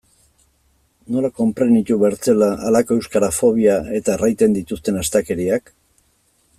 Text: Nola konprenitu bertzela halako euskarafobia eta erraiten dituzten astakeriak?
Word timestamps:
Nola 1.15 1.29
konprenitu 1.41 1.97
bertzela 2.05 2.49
halako 2.69 2.97
euskarafobia 3.03 3.77
eta 4.01 4.17
erraiten 4.19 4.57
dituzten 4.61 5.01
astakeriak? 5.03 5.73